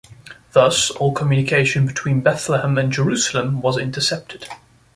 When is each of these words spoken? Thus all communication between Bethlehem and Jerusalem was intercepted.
Thus 0.53 0.89
all 0.89 1.13
communication 1.13 1.85
between 1.85 2.21
Bethlehem 2.21 2.75
and 2.79 2.91
Jerusalem 2.91 3.61
was 3.61 3.77
intercepted. 3.77 4.49